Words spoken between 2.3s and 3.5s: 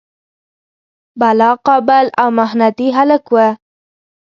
محنتي هلک و.